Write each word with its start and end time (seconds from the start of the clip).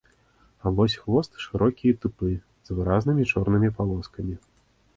А 0.63 0.71
вось 0.79 0.95
хвост 1.01 1.37
шырокі 1.43 1.85
і 1.93 1.97
тупы, 2.05 2.31
з 2.69 2.81
выразнымі 2.81 3.29
чорнымі 3.35 3.73
палоскамі. 3.79 4.35